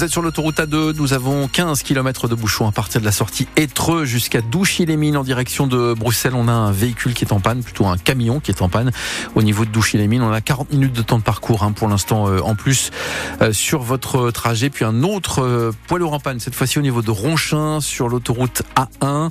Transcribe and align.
Vous 0.00 0.06
êtes 0.06 0.12
sur 0.12 0.22
l'autoroute 0.22 0.56
A2, 0.56 0.96
nous 0.96 1.12
avons 1.12 1.46
15 1.46 1.82
km 1.82 2.26
de 2.26 2.34
bouchons 2.34 2.66
à 2.66 2.72
partir 2.72 3.02
de 3.02 3.04
la 3.04 3.12
sortie 3.12 3.46
Étreux 3.56 4.06
jusqu'à 4.06 4.40
Douchy-les-Mines 4.40 5.18
en 5.18 5.24
direction 5.24 5.66
de 5.66 5.92
Bruxelles. 5.92 6.32
On 6.34 6.48
a 6.48 6.52
un 6.52 6.72
véhicule 6.72 7.12
qui 7.12 7.26
est 7.26 7.34
en 7.34 7.40
panne, 7.40 7.62
plutôt 7.62 7.84
un 7.84 7.98
camion 7.98 8.40
qui 8.40 8.50
est 8.50 8.62
en 8.62 8.70
panne 8.70 8.92
au 9.34 9.42
niveau 9.42 9.66
de 9.66 9.70
Douchy-les-Mines. 9.70 10.22
On 10.22 10.32
a 10.32 10.40
40 10.40 10.72
minutes 10.72 10.94
de 10.94 11.02
temps 11.02 11.18
de 11.18 11.22
parcours 11.22 11.64
hein, 11.64 11.72
pour 11.72 11.86
l'instant 11.86 12.28
euh, 12.28 12.40
en 12.40 12.54
plus 12.54 12.92
euh, 13.42 13.52
sur 13.52 13.82
votre 13.82 14.30
trajet. 14.30 14.70
Puis 14.70 14.86
un 14.86 15.02
autre 15.02 15.42
euh, 15.42 15.70
poids 15.86 15.98
lourd 15.98 16.14
en 16.14 16.18
panne, 16.18 16.40
cette 16.40 16.54
fois-ci 16.54 16.78
au 16.78 16.82
niveau 16.82 17.02
de 17.02 17.10
Ronchin 17.10 17.82
sur 17.82 18.08
l'autoroute 18.08 18.62
A1. 18.76 19.28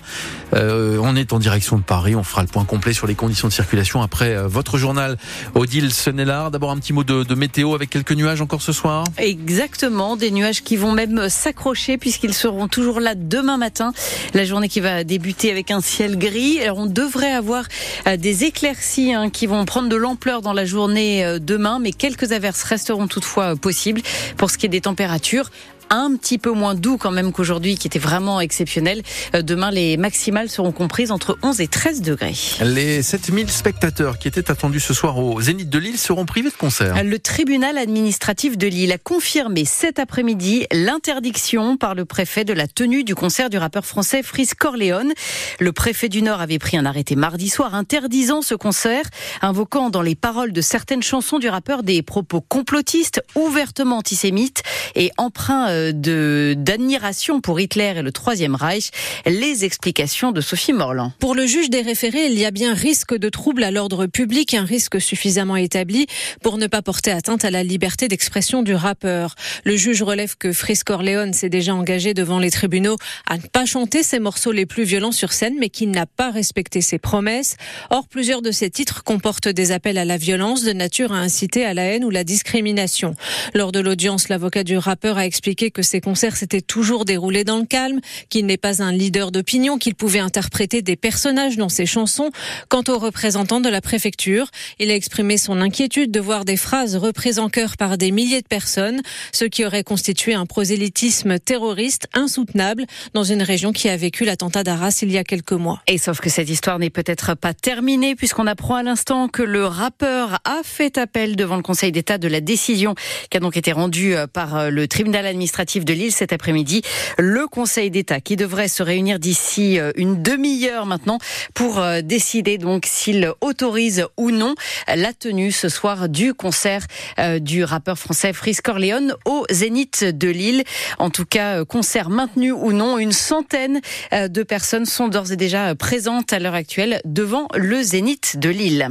on 0.53 1.15
est 1.15 1.33
en 1.33 1.39
direction 1.39 1.79
de 1.79 1.83
Paris. 1.83 2.15
On 2.15 2.23
fera 2.23 2.43
le 2.43 2.47
point 2.47 2.65
complet 2.65 2.93
sur 2.93 3.07
les 3.07 3.15
conditions 3.15 3.47
de 3.47 3.53
circulation 3.53 4.03
après 4.03 4.37
votre 4.47 4.77
journal 4.77 5.17
Odile 5.55 5.91
Senelard. 5.91 6.51
D'abord 6.51 6.69
un 6.69 6.77
petit 6.77 6.93
mot 6.93 7.03
de, 7.03 7.23
de 7.23 7.33
météo 7.33 7.73
avec 7.73 7.89
quelques 7.89 8.11
nuages 8.11 8.41
encore 8.41 8.61
ce 8.61 8.71
soir. 8.71 9.03
Exactement, 9.17 10.15
des 10.15 10.29
nuages 10.29 10.58
qui 10.61 10.75
vont 10.75 10.91
même 10.91 11.29
s'accrocher 11.29 11.97
puisqu'ils 11.97 12.33
seront 12.33 12.67
toujours 12.67 12.99
là 12.99 13.15
demain 13.15 13.57
matin. 13.57 13.93
La 14.33 14.45
journée 14.45 14.69
qui 14.69 14.79
va 14.79 15.03
débuter 15.03 15.51
avec 15.51 15.71
un 15.71 15.81
ciel 15.81 16.17
gris. 16.17 16.61
Alors 16.61 16.79
on 16.79 16.85
devrait 16.85 17.31
avoir 17.31 17.65
euh, 18.07 18.17
des 18.17 18.43
éclaircies 18.43 19.13
hein, 19.13 19.29
qui 19.29 19.47
vont 19.47 19.63
prendre 19.65 19.89
de 19.89 19.95
l'ampleur 19.95 20.41
dans 20.41 20.53
la 20.53 20.65
journée 20.65 21.25
euh, 21.25 21.39
demain, 21.39 21.79
mais 21.79 21.91
quelques 21.91 22.31
averses 22.31 22.63
resteront 22.63 23.07
toutefois 23.07 23.53
euh, 23.53 23.55
possibles. 23.55 24.01
Pour 24.37 24.49
ce 24.49 24.57
qui 24.57 24.65
est 24.65 24.69
des 24.69 24.81
températures, 24.81 25.49
un 25.89 26.15
petit 26.15 26.37
peu 26.37 26.51
moins 26.51 26.75
doux 26.75 26.97
quand 26.97 27.11
même 27.11 27.31
qu'aujourd'hui, 27.31 27.77
qui 27.77 27.87
était 27.87 27.99
vraiment 27.99 28.39
exceptionnel. 28.41 29.01
Euh, 29.35 29.41
demain, 29.41 29.71
les 29.71 29.97
maximales 29.97 30.49
seront 30.49 30.71
comprises 30.71 31.11
entre 31.11 31.37
11 31.41 31.61
et 31.61 31.67
13 31.67 32.01
degrés. 32.01 32.35
Les 32.61 33.01
7000 33.01 33.49
spectateurs 33.49 34.19
qui 34.19 34.27
étaient 34.27 34.51
attendus 34.51 34.79
ce 34.79 34.93
soir 34.93 35.17
au 35.17 35.41
Zénith 35.41 35.69
de 35.69 35.79
Lille 35.79 35.97
seront 35.97 36.25
privés 36.25 36.49
de 36.49 36.55
concert. 36.55 37.03
Le 37.03 37.19
tribunal 37.19 37.77
administratif 37.77 38.57
de 38.57 38.67
Lille 38.67 38.91
a 38.91 38.97
confirmé 38.97 39.65
cet 39.65 39.99
après-midi 39.99 40.65
l'interdiction 40.71 41.77
par 41.77 41.95
le 41.95 42.05
préfet 42.05 42.45
de 42.45 42.53
la 42.53 42.67
tenue 42.67 43.03
du 43.03 43.15
concert 43.15 43.49
du 43.49 43.57
rappeur 43.57 43.85
français 43.85 44.23
Fris 44.23 44.49
Corleone. 44.57 45.13
Le 45.59 45.71
préfet 45.71 46.09
du 46.09 46.21
Nord 46.21 46.41
avait 46.41 46.59
pris 46.59 46.77
un 46.77 46.85
arrêté 46.85 47.15
mardi 47.15 47.49
soir 47.49 47.75
interdisant 47.75 48.41
ce 48.41 48.55
concert, 48.55 49.05
invoquant 49.41 49.89
dans 49.89 50.01
les 50.01 50.15
paroles 50.15 50.51
de 50.51 50.61
certaines 50.61 51.03
chansons 51.03 51.39
du 51.39 51.49
rappeur 51.49 51.83
des 51.83 52.01
propos 52.01 52.41
complotistes, 52.41 53.21
ouvertement 53.35 53.97
antisémites 53.97 54.63
et 54.95 55.11
emprunts 55.17 55.69
euh, 55.69 55.78
de 55.93 56.55
d'admiration 56.57 57.41
pour 57.41 57.59
Hitler 57.59 57.93
et 57.97 58.01
le 58.01 58.11
Troisième 58.11 58.55
Reich. 58.55 58.91
Les 59.25 59.65
explications 59.65 60.31
de 60.31 60.41
Sophie 60.41 60.73
Morland. 60.73 61.11
Pour 61.19 61.35
le 61.35 61.45
juge 61.45 61.69
des 61.69 61.81
référés, 61.81 62.27
il 62.27 62.37
y 62.37 62.45
a 62.45 62.51
bien 62.51 62.73
risque 62.73 63.17
de 63.17 63.29
trouble 63.29 63.63
à 63.63 63.71
l'ordre 63.71 64.05
public, 64.05 64.53
un 64.53 64.63
risque 64.63 65.01
suffisamment 65.01 65.55
établi 65.55 66.07
pour 66.41 66.57
ne 66.57 66.67
pas 66.67 66.81
porter 66.81 67.11
atteinte 67.11 67.45
à 67.45 67.51
la 67.51 67.63
liberté 67.63 68.07
d'expression 68.07 68.63
du 68.63 68.75
rappeur. 68.75 69.35
Le 69.63 69.75
juge 69.75 70.01
relève 70.01 70.35
que 70.37 70.53
Fris 70.53 70.79
Corleone 70.85 71.33
s'est 71.33 71.49
déjà 71.49 71.73
engagé 71.73 72.13
devant 72.13 72.39
les 72.39 72.51
tribunaux 72.51 72.97
à 73.27 73.37
ne 73.37 73.43
pas 73.43 73.65
chanter 73.65 74.03
ses 74.03 74.19
morceaux 74.19 74.51
les 74.51 74.65
plus 74.65 74.83
violents 74.83 75.11
sur 75.11 75.33
scène, 75.33 75.55
mais 75.59 75.69
qu'il 75.69 75.91
n'a 75.91 76.05
pas 76.05 76.31
respecté 76.31 76.81
ses 76.81 76.97
promesses. 76.97 77.55
Or, 77.89 78.07
plusieurs 78.07 78.41
de 78.41 78.51
ses 78.51 78.69
titres 78.69 79.03
comportent 79.03 79.47
des 79.47 79.71
appels 79.71 79.97
à 79.97 80.05
la 80.05 80.17
violence 80.17 80.63
de 80.63 80.73
nature 80.73 81.11
à 81.11 81.17
inciter 81.17 81.65
à 81.65 81.73
la 81.73 81.83
haine 81.83 82.03
ou 82.03 82.09
la 82.09 82.23
discrimination. 82.23 83.15
Lors 83.53 83.71
de 83.71 83.79
l'audience, 83.79 84.29
l'avocat 84.29 84.63
du 84.63 84.77
rappeur 84.77 85.17
a 85.17 85.25
expliqué 85.25 85.68
que 85.71 85.81
ces 85.81 86.01
concerts 86.01 86.37
s'étaient 86.37 86.61
toujours 86.61 87.05
déroulés 87.05 87.43
dans 87.43 87.59
le 87.59 87.65
calme, 87.65 87.99
qu'il 88.29 88.45
n'est 88.45 88.57
pas 88.57 88.81
un 88.81 88.91
leader 88.91 89.31
d'opinion, 89.31 89.77
qu'il 89.77 89.95
pouvait 89.95 90.19
interpréter 90.19 90.81
des 90.81 90.95
personnages 90.95 91.57
dans 91.57 91.69
ses 91.69 91.85
chansons. 91.85 92.31
Quant 92.67 92.83
aux 92.87 92.97
représentants 92.97 93.61
de 93.61 93.69
la 93.69 93.81
préfecture, 93.81 94.47
il 94.79 94.91
a 94.91 94.95
exprimé 94.95 95.37
son 95.37 95.61
inquiétude 95.61 96.11
de 96.11 96.19
voir 96.19 96.45
des 96.45 96.57
phrases 96.57 96.95
reprises 96.95 97.39
en 97.39 97.49
chœur 97.49 97.77
par 97.77 97.97
des 97.97 98.11
milliers 98.11 98.41
de 98.41 98.47
personnes, 98.47 99.01
ce 99.31 99.45
qui 99.45 99.65
aurait 99.65 99.83
constitué 99.83 100.33
un 100.33 100.45
prosélytisme 100.45 101.39
terroriste 101.39 102.07
insoutenable 102.13 102.85
dans 103.13 103.23
une 103.23 103.41
région 103.41 103.71
qui 103.71 103.89
a 103.89 103.97
vécu 103.97 104.25
l'attentat 104.25 104.63
d'Arras 104.63 104.99
il 105.01 105.11
y 105.11 105.17
a 105.17 105.23
quelques 105.23 105.53
mois. 105.53 105.81
Et 105.87 105.97
sauf 105.97 106.19
que 106.19 106.29
cette 106.29 106.49
histoire 106.49 106.79
n'est 106.79 106.89
peut-être 106.89 107.35
pas 107.35 107.53
terminée 107.53 108.15
puisqu'on 108.15 108.47
apprend 108.47 108.75
à 108.75 108.83
l'instant 108.83 109.27
que 109.27 109.43
le 109.43 109.65
rappeur 109.65 110.39
a 110.45 110.61
fait 110.63 110.97
appel 110.97 111.35
devant 111.35 111.55
le 111.55 111.61
Conseil 111.61 111.91
d'État 111.91 112.17
de 112.17 112.27
la 112.27 112.41
décision 112.41 112.95
qui 113.29 113.37
a 113.37 113.39
donc 113.39 113.57
été 113.57 113.71
rendue 113.71 114.15
euh, 114.15 114.27
par 114.27 114.55
euh, 114.55 114.69
le 114.69 114.87
tribunal 114.87 115.25
administratif 115.25 115.58
de 115.59 115.93
Lille 115.93 116.13
cet 116.13 116.31
après-midi. 116.31 116.81
Le 117.17 117.45
Conseil 117.45 117.91
d'État 117.91 118.21
qui 118.21 118.37
devrait 118.37 118.69
se 118.69 118.81
réunir 118.81 119.19
d'ici 119.19 119.77
euh, 119.77 119.91
une 119.95 120.23
demi-heure 120.23 120.85
maintenant 120.85 121.19
pour 121.53 121.79
euh, 121.79 122.01
décider 122.01 122.57
donc 122.57 122.85
s'il 122.85 123.33
autorise 123.41 124.05
ou 124.15 124.31
non 124.31 124.55
la 124.87 125.11
tenue 125.11 125.51
ce 125.51 125.67
soir 125.67 126.07
du 126.07 126.33
concert 126.33 126.85
euh, 127.19 127.39
du 127.39 127.65
rappeur 127.65 127.99
français 127.99 128.31
Fris 128.31 128.55
Corleone 128.63 129.15
Zénith 129.49 130.03
de 130.03 130.29
Lille. 130.29 130.63
En 130.97 131.09
tout 131.09 131.25
cas, 131.25 131.65
concert 131.65 132.09
maintenu 132.09 132.51
ou 132.51 132.71
non, 132.71 132.97
une 132.97 133.11
centaine 133.11 133.81
de 134.11 134.43
personnes 134.43 134.85
sont 134.85 135.07
d'ores 135.07 135.31
et 135.31 135.35
déjà 135.35 135.75
présentes 135.75 136.33
à 136.33 136.39
l'heure 136.39 136.53
actuelle 136.53 137.01
devant 137.05 137.47
le 137.55 137.81
Zénith 137.81 138.37
de 138.37 138.49
Lille. 138.49 138.89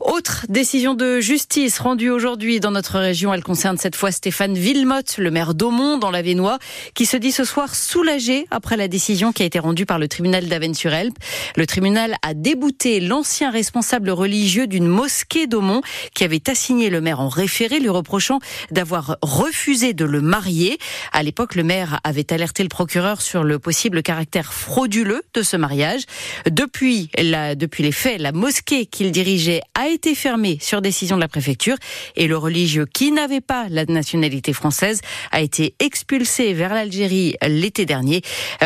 Autre 0.00 0.46
décision 0.48 0.94
de 0.94 1.20
justice 1.20 1.78
rendue 1.78 2.10
aujourd'hui 2.10 2.60
dans 2.60 2.70
notre 2.70 2.98
région, 2.98 3.32
elle 3.32 3.42
concerne 3.42 3.78
cette 3.78 3.96
fois 3.96 4.10
Stéphane 4.10 4.54
Villemotte, 4.54 5.18
le 5.18 5.30
maire 5.30 5.54
d'Aumont 5.54 5.98
dans 5.98 6.10
la 6.10 6.22
Vénois, 6.22 6.58
qui 6.94 7.06
se 7.06 7.16
dit 7.16 7.32
ce 7.32 7.44
soir 7.44 7.74
soulagé 7.74 8.46
après 8.50 8.76
la 8.76 8.88
décision 8.88 9.32
qui 9.32 9.42
a 9.42 9.46
été 9.46 9.58
rendue 9.58 9.86
par 9.86 9.98
le 9.98 10.08
tribunal 10.08 10.46
d'Avennes-sur-Elbe. 10.48 11.14
Le 11.56 11.66
tribunal 11.66 12.16
a 12.22 12.34
débouté 12.34 13.00
l'ancien 13.00 13.50
responsable 13.50 14.10
religieux 14.10 14.66
d'une 14.66 14.86
mosquée 14.86 15.46
d'Aumont 15.46 15.82
qui 16.14 16.24
avait 16.24 16.48
assigné 16.48 16.90
le 16.90 17.00
maire 17.00 17.20
en 17.20 17.28
référé, 17.28 17.78
lui 17.78 17.88
reprochant 17.88 18.38
d'avoir 18.70 19.16
refusé 19.22 19.83
de 19.92 20.04
le 20.04 20.20
marier. 20.20 20.78
À 21.12 21.22
l'époque, 21.22 21.54
le 21.54 21.64
maire 21.64 22.00
avait 22.04 22.32
alerté 22.32 22.62
le 22.62 22.68
procureur 22.68 23.20
sur 23.20 23.44
le 23.44 23.58
possible 23.58 24.02
caractère 24.02 24.52
frauduleux 24.52 25.22
de 25.34 25.42
ce 25.42 25.56
mariage. 25.56 26.02
Depuis, 26.50 27.10
la, 27.18 27.54
depuis 27.54 27.82
les 27.82 27.92
faits, 27.92 28.20
la 28.20 28.32
mosquée 28.32 28.86
qu'il 28.86 29.12
dirigeait 29.12 29.60
a 29.74 29.88
été 29.88 30.14
fermée 30.14 30.58
sur 30.60 30.80
décision 30.80 31.16
de 31.16 31.20
la 31.20 31.28
préfecture 31.28 31.76
et 32.16 32.26
le 32.26 32.36
religieux 32.36 32.86
qui 32.86 33.12
n'avait 33.12 33.40
pas 33.40 33.66
la 33.68 33.84
nationalité 33.84 34.52
française 34.52 35.00
a 35.32 35.40
été 35.40 35.74
expulsé 35.80 36.54
vers 36.54 36.72
l'Algérie 36.72 37.36
l'été 37.46 37.84
dernier. 37.86 38.22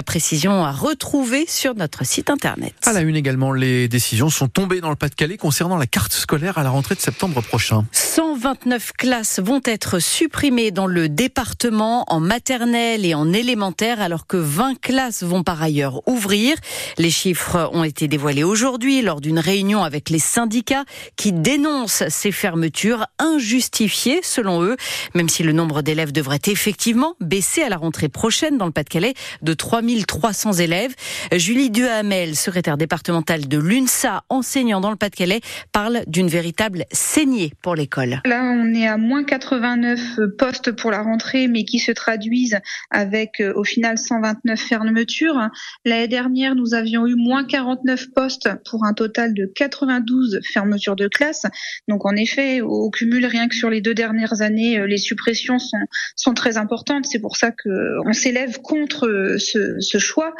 Précision 0.06 0.64
à 0.64 0.72
retrouver 0.72 1.46
sur 1.48 1.74
notre 1.74 2.04
site 2.04 2.30
internet. 2.30 2.74
À 2.84 2.92
la 2.92 3.00
une 3.00 3.16
également, 3.16 3.52
les 3.52 3.88
décisions 3.88 4.30
sont 4.30 4.48
tombées 4.48 4.80
dans 4.80 4.90
le 4.90 4.96
Pas-de-Calais 4.96 5.36
concernant 5.36 5.76
la 5.76 5.86
carte 5.86 6.12
scolaire 6.12 6.58
à 6.58 6.62
la 6.62 6.70
rentrée 6.70 6.94
de 6.94 7.00
septembre 7.00 7.42
prochain. 7.42 7.84
129 7.92 8.92
classes 8.92 9.40
vont 9.40 9.60
être 9.64 9.98
supprimées 9.98 10.70
dans 10.70 10.86
le 10.86 11.07
département 11.08 12.04
en 12.08 12.20
maternelle 12.20 13.04
et 13.04 13.14
en 13.14 13.32
élémentaire 13.32 14.00
alors 14.00 14.26
que 14.26 14.36
20 14.36 14.80
classes 14.80 15.22
vont 15.22 15.42
par 15.42 15.62
ailleurs 15.62 16.06
ouvrir. 16.08 16.56
Les 16.98 17.10
chiffres 17.10 17.70
ont 17.72 17.84
été 17.84 18.08
dévoilés 18.08 18.44
aujourd'hui 18.44 19.02
lors 19.02 19.20
d'une 19.20 19.38
réunion 19.38 19.82
avec 19.82 20.10
les 20.10 20.18
syndicats 20.18 20.84
qui 21.16 21.32
dénoncent 21.32 22.04
ces 22.08 22.32
fermetures 22.32 23.06
injustifiées 23.18 24.20
selon 24.22 24.62
eux, 24.62 24.76
même 25.14 25.28
si 25.28 25.42
le 25.42 25.52
nombre 25.52 25.82
d'élèves 25.82 26.12
devrait 26.12 26.40
effectivement 26.46 27.14
baisser 27.20 27.62
à 27.62 27.68
la 27.68 27.76
rentrée 27.76 28.08
prochaine 28.08 28.58
dans 28.58 28.66
le 28.66 28.72
Pas-de-Calais 28.72 29.14
de 29.42 29.54
3300 29.54 30.54
élèves. 30.54 30.94
Julie 31.32 31.70
Duhamel, 31.70 32.36
secrétaire 32.36 32.76
départementale 32.76 33.48
de 33.48 33.58
l'UNSA, 33.58 34.24
enseignant 34.28 34.80
dans 34.80 34.90
le 34.90 34.96
Pas-de-Calais, 34.96 35.40
parle 35.72 36.02
d'une 36.06 36.28
véritable 36.28 36.84
saignée 36.92 37.52
pour 37.62 37.74
l'école. 37.74 38.20
Là, 38.24 38.42
on 38.42 38.74
est 38.74 38.86
à 38.86 38.96
moins 38.96 39.24
89 39.24 40.00
postes 40.38 40.72
pour 40.72 40.90
la 40.90 40.97
rentrée, 41.02 41.48
mais 41.48 41.64
qui 41.64 41.78
se 41.78 41.92
traduisent 41.92 42.58
avec 42.90 43.40
euh, 43.40 43.52
au 43.54 43.64
final 43.64 43.98
129 43.98 44.58
fermetures. 44.58 45.48
L'année 45.84 46.08
dernière, 46.08 46.54
nous 46.54 46.74
avions 46.74 47.06
eu 47.06 47.14
moins 47.14 47.44
49 47.44 48.12
postes 48.14 48.48
pour 48.68 48.84
un 48.84 48.94
total 48.94 49.34
de 49.34 49.46
92 49.46 50.40
fermetures 50.52 50.96
de 50.96 51.08
classe. 51.08 51.46
Donc 51.88 52.06
en 52.06 52.16
effet, 52.16 52.60
au 52.60 52.90
cumul, 52.90 53.24
rien 53.26 53.48
que 53.48 53.54
sur 53.54 53.70
les 53.70 53.80
deux 53.80 53.94
dernières 53.94 54.42
années, 54.42 54.78
euh, 54.78 54.86
les 54.86 54.98
suppressions 54.98 55.58
sont, 55.58 55.78
sont 56.16 56.34
très 56.34 56.56
importantes. 56.56 57.06
C'est 57.06 57.20
pour 57.20 57.36
ça 57.36 57.50
qu'on 57.52 58.12
s'élève 58.12 58.58
contre 58.60 59.36
ce 59.38 59.98
choix. 59.98 60.34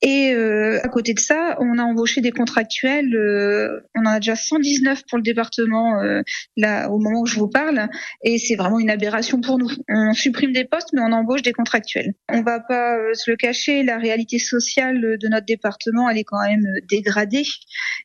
Et 0.00 0.32
euh, 0.32 0.78
à 0.84 0.88
côté 0.88 1.12
de 1.12 1.18
ça, 1.18 1.56
on 1.60 1.78
a 1.78 1.82
embauché 1.82 2.20
des 2.20 2.30
contractuels. 2.30 3.14
Euh, 3.16 3.80
on 3.96 4.02
en 4.02 4.12
a 4.12 4.20
déjà 4.20 4.36
119 4.36 5.02
pour 5.08 5.18
le 5.18 5.22
département 5.22 6.00
euh, 6.00 6.22
là 6.56 6.88
au 6.88 6.98
moment 6.98 7.22
où 7.22 7.26
je 7.26 7.36
vous 7.38 7.48
parle. 7.48 7.88
Et 8.22 8.38
c'est 8.38 8.54
vraiment 8.54 8.78
une 8.78 8.90
aberration 8.90 9.40
pour 9.40 9.58
nous. 9.58 9.70
On 9.88 10.12
supprime 10.12 10.52
des 10.52 10.64
postes, 10.64 10.90
mais 10.92 11.00
on 11.00 11.12
embauche 11.12 11.42
des 11.42 11.52
contractuels. 11.52 12.14
On 12.28 12.42
va 12.42 12.60
pas 12.60 12.96
se 13.14 13.28
le 13.30 13.36
cacher. 13.36 13.82
La 13.82 13.98
réalité 13.98 14.38
sociale 14.38 15.18
de 15.18 15.28
notre 15.28 15.46
département, 15.46 16.08
elle 16.08 16.18
est 16.18 16.24
quand 16.24 16.46
même 16.46 16.66
dégradée. 16.88 17.44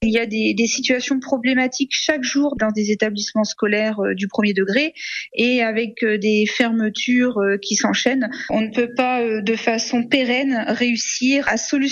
Il 0.01 0.09
y 0.09 0.17
a 0.17 0.25
des, 0.25 0.55
des 0.55 0.67
situations 0.67 1.19
problématiques 1.19 1.91
chaque 1.93 2.23
jour 2.23 2.55
dans 2.57 2.71
des 2.71 2.91
établissements 2.91 3.43
scolaires 3.43 3.99
du 4.15 4.27
premier 4.27 4.53
degré 4.53 4.93
et 5.35 5.61
avec 5.61 6.03
des 6.03 6.45
fermetures 6.47 7.39
qui 7.61 7.75
s'enchaînent. 7.75 8.31
On 8.49 8.61
ne 8.61 8.71
peut 8.71 8.93
pas 8.95 9.21
de 9.41 9.55
façon 9.55 10.03
pérenne 10.03 10.65
réussir 10.69 11.47
à 11.47 11.57
solutionner 11.57 11.82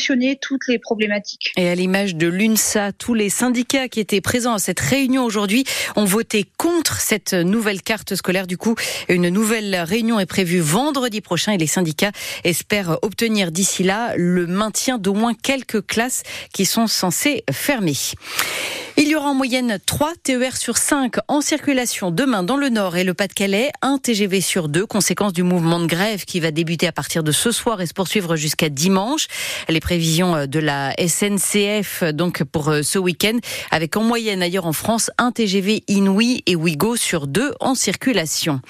toutes 0.41 0.67
les 0.67 0.79
problématiques. 0.79 1.51
Et 1.57 1.69
à 1.69 1.75
l'image 1.75 2.15
de 2.15 2.27
l'UNSA, 2.27 2.91
tous 2.91 3.13
les 3.13 3.29
syndicats 3.29 3.88
qui 3.88 3.99
étaient 3.99 4.21
présents 4.21 4.53
à 4.53 4.59
cette 4.59 4.79
réunion 4.79 5.23
aujourd'hui 5.23 5.63
ont 5.95 6.05
voté 6.05 6.45
contre 6.57 6.99
cette 6.99 7.33
nouvelle 7.33 7.81
carte 7.81 8.15
scolaire. 8.15 8.47
Du 8.47 8.57
coup, 8.57 8.75
une 9.09 9.29
nouvelle 9.29 9.75
réunion 9.75 10.19
est 10.19 10.25
prévue 10.25 10.59
vendredi 10.59 11.21
prochain 11.21 11.53
et 11.53 11.57
les 11.57 11.67
syndicats 11.67 12.11
espèrent 12.43 12.97
obtenir 13.01 13.51
d'ici 13.51 13.83
là 13.83 14.13
le 14.15 14.47
maintien 14.47 14.97
d'au 14.97 15.13
moins 15.13 15.33
quelques 15.33 15.85
classes 15.85 16.23
qui 16.53 16.65
sont 16.65 16.87
censées 16.87 17.44
fermer. 17.51 17.95
Il 18.97 19.07
y 19.07 19.15
aura 19.15 19.29
en 19.29 19.33
moyenne 19.33 19.79
3 19.85 20.13
TER 20.23 20.55
sur 20.55 20.77
5 20.77 21.15
en 21.27 21.41
circulation 21.41 22.11
demain 22.11 22.44
dans 22.44 22.57
le 22.57 22.69
Nord 22.69 22.97
et 22.97 23.03
le 23.03 23.13
Pas-de-Calais, 23.13 23.71
un 23.81 23.97
TGV 23.97 24.41
sur 24.41 24.69
2, 24.69 24.85
conséquence 24.85 25.33
du 25.33 25.44
mouvement 25.44 25.79
de 25.79 25.87
grève 25.87 26.25
qui 26.25 26.39
va 26.39 26.51
débuter 26.51 26.87
à 26.87 26.91
partir 26.91 27.23
de 27.23 27.31
ce 27.31 27.51
soir 27.51 27.81
et 27.81 27.87
se 27.87 27.94
poursuivre 27.94 28.35
jusqu'à 28.35 28.69
dimanche. 28.69 29.27
Les 29.69 29.79
prévisions 29.81 30.48
de 30.48 30.60
la 30.60 30.95
SNCF 30.98 32.06
donc 32.13 32.44
pour 32.44 32.69
euh, 32.69 32.83
ce 32.83 32.98
week-end, 32.98 33.38
avec 33.72 33.98
en 33.98 34.04
moyenne 34.04 34.42
ailleurs 34.42 34.66
en 34.66 34.74
France 34.74 35.12
un 35.18 35.31
TGV 35.31 35.83
Inouï 35.89 36.44
et 36.45 36.56
Ouigo 36.56 36.95
sur 36.95 37.28
2 37.28 37.56
en 37.60 37.75
circulation. 37.75 38.62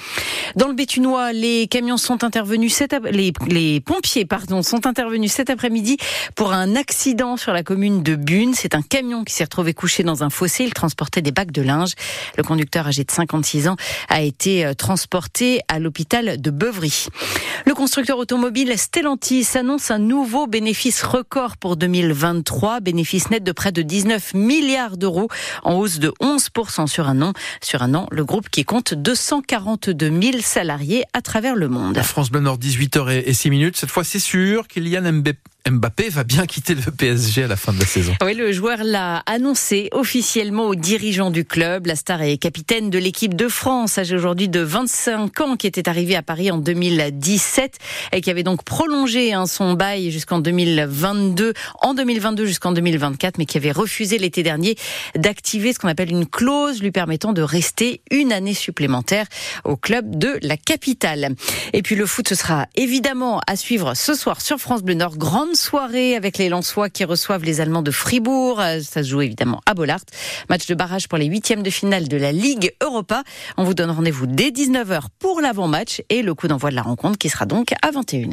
Dans 0.56 0.68
le 0.68 0.74
Bétunois, 0.74 1.34
les 1.34 1.68
camions 1.68 1.98
sont 1.98 2.24
intervenus 2.24 2.72
les, 3.12 3.80
pompiers 3.82 4.26
pardon 4.26 4.64
sont 4.64 4.88
intervenus 4.88 5.32
cet 5.32 5.50
après-midi 5.50 5.98
pour 6.36 6.54
un 6.54 6.76
accident 6.76 7.38
sur 7.38 7.54
la 7.54 7.64
commune 7.64 8.04
de 8.04 8.16
Bune. 8.16 8.54
C'est 8.54 8.76
un 8.76 8.82
camion 8.82 9.24
qui 9.24 9.34
s'est 9.34 9.44
retrouvé 9.44 9.74
couché 9.74 10.04
dans 10.04 10.24
un 10.24 10.30
fossé. 10.30 10.64
Il 10.64 10.74
transportait 10.74 11.22
des 11.22 11.32
bacs 11.32 11.52
de 11.52 11.62
linge. 11.62 11.94
Le 12.38 12.44
conducteur 12.44 12.88
âgé 12.88 13.04
de 13.04 13.12
56 13.12 13.68
ans 13.68 13.76
a 14.10 14.22
été 14.22 14.66
euh, 14.66 14.74
transporté 14.74 15.62
à 15.68 15.80
l'hôpital 15.80 16.40
de 16.40 16.52
Beuvry. 16.52 17.08
Le 17.66 17.74
constructeur 17.74 18.18
automobile 18.18 18.78
Stellantis 18.78 19.48
annonce 19.56 19.92
un 19.92 20.00
nouveau 20.00 20.48
bénéfice 20.48 21.01
record 21.04 21.58
pour 21.58 21.78
2023, 21.78 22.80
bénéfice 22.80 23.30
net 23.30 23.44
de 23.44 23.52
près 23.52 23.72
de 23.72 23.82
19 23.82 24.34
milliards 24.34 24.98
d'euros, 24.98 25.28
en 25.64 25.76
hausse 25.76 26.00
de 26.00 26.14
11% 26.22 26.88
sur 26.88 27.08
un 27.08 27.22
an. 27.22 27.34
Sur 27.62 27.84
un 27.84 27.94
an, 27.94 28.08
le 28.12 28.26
groupe 28.26 28.50
qui 28.50 28.66
compte 28.66 28.94
242 28.94 30.22
000 30.22 30.38
salariés 30.42 31.04
à 31.14 31.22
travers 31.22 31.56
le 31.56 31.68
monde. 31.68 31.96
La 31.96 32.04
France 32.04 32.32
Bleu 32.32 32.42
Nord, 32.42 32.58
18h 32.58 33.24
et 33.26 33.34
6 33.34 33.50
minutes. 33.50 33.78
Cette 33.78 33.92
fois, 33.92 34.04
c'est 34.04 34.20
sûr, 34.20 34.68
Kylian 34.68 35.12
Mbappé 35.14 35.40
Mbappé 35.70 36.10
va 36.10 36.24
bien 36.24 36.48
quitter 36.48 36.74
le 36.74 36.92
PSG 36.92 37.44
à 37.44 37.48
la 37.48 37.56
fin 37.56 37.72
de 37.72 37.80
la 37.80 37.86
saison. 37.86 38.14
Oui, 38.24 38.34
le 38.34 38.52
joueur 38.52 38.80
l'a 38.84 39.18
annoncé 39.28 39.90
officiellement 39.92 40.68
aux 40.68 40.76
dirigeants 40.76 41.30
du 41.30 41.46
club. 41.46 41.86
La 41.86 41.96
star 41.96 42.24
est 42.24 42.38
capitaine 42.38 42.90
de 42.90 42.98
l'équipe 42.98 43.36
de 43.36 43.48
France, 43.48 44.00
âgée 44.00 44.16
aujourd'hui 44.16 44.50
de 44.50 44.60
25 44.60 45.42
ans, 45.42 45.56
qui 45.58 45.68
était 45.68 45.88
arrivé 45.88 46.16
à 46.16 46.24
Paris 46.24 46.50
en 46.50 46.58
2017 46.58 47.78
et 48.12 48.22
qui 48.22 48.32
avait 48.32 48.42
donc 48.42 48.64
prolongé 48.64 49.34
hein, 49.34 49.46
son 49.46 49.74
bail 49.74 50.10
jusqu'en 50.10 50.40
2022, 50.40 51.54
en 51.82 51.94
2022 51.94 52.46
jusqu'en 52.46 52.72
2024, 52.72 53.38
mais 53.38 53.46
qui 53.46 53.58
avait 53.58 53.72
refusé 53.72 54.18
l'été 54.18 54.42
dernier 54.42 54.76
d'activer 55.16 55.74
ce 55.74 55.80
qu'on 55.80 55.90
appelle 55.90 56.10
une 56.10 56.26
clause 56.26 56.82
lui 56.82 56.92
permettant 56.92 57.34
de 57.34 57.44
rester 57.44 58.02
une 58.10 58.34
année 58.34 58.56
supplémentaire 58.56 59.28
au 59.64 59.78
club 59.78 60.18
de 60.18 60.40
la 60.42 60.58
capitale. 60.58 61.36
Et 61.74 61.84
puis 61.84 61.96
le 61.96 62.08
foot, 62.08 62.28
ce 62.28 62.36
sera 62.36 62.68
évidemment 62.76 63.42
à 63.46 63.56
suivre 63.56 63.94
ce 63.94 64.16
soir 64.16 64.42
sur 64.42 64.58
France 64.58 64.82
Bleu 64.82 64.96
Nord. 64.96 65.18
Grande 65.18 65.51
soirée 65.56 66.16
avec 66.16 66.38
les 66.38 66.50
Lensois 66.50 66.90
qui 66.90 67.04
reçoivent 67.04 67.44
les 67.44 67.62
Allemands 67.62 67.82
de 67.82 67.92
Fribourg. 67.92 68.60
Euh, 68.60 68.80
ça 68.82 69.04
se 69.04 69.10
joue 69.10 69.22
évidemment 69.22 69.62
à 69.66 69.74
Bollard. 69.74 70.02
Match 70.50 70.68
de 70.68 70.76
barrage 70.76 71.08
pour 71.08 71.18
les 71.18 71.26
huitièmes 71.26 71.64
de 71.64 71.70
finale 71.70 72.08
de 72.08 72.18
la 72.18 72.32
Ligue 72.32 72.74
Europa. 72.82 73.24
On 73.58 73.64
vous 73.64 73.74
donne 73.74 73.92
rendez-vous 73.92 74.28
dès 74.28 74.50
19h 74.50 75.04
pour 75.20 75.42
l'avant-match 75.42 76.02
et 76.10 76.22
le 76.22 76.34
coup 76.34 76.48
d'envoi 76.48 76.70
de 76.70 76.76
la 76.76 76.82
rencontre 76.82 77.18
qui 77.18 77.30
sera 77.30 77.46
donc 77.46 77.74
à 77.82 77.92
21h. 77.92 78.30